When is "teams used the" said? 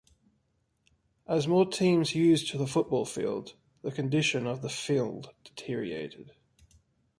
1.69-2.65